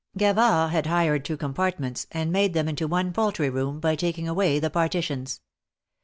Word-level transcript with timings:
Gavard 0.17 0.71
had 0.71 0.87
hired 0.87 1.23
two 1.23 1.37
compartments, 1.37 2.07
and 2.11 2.31
made 2.31 2.55
them 2.55 2.67
into 2.67 2.87
one 2.87 3.13
poultry 3.13 3.51
room 3.51 3.79
by 3.79 3.95
taking 3.95 4.27
away 4.27 4.57
the 4.57 4.71
partitions. 4.71 5.41